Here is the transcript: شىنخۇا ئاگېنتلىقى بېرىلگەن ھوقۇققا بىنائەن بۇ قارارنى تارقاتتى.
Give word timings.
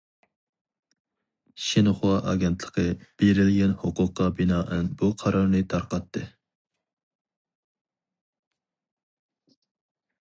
شىنخۇا 1.65 2.15
ئاگېنتلىقى 2.31 2.85
بېرىلگەن 3.23 3.75
ھوقۇققا 3.83 4.29
بىنائەن 4.39 4.89
بۇ 5.03 5.11
قارارنى 5.21 5.63
تارقاتتى. 5.75 6.25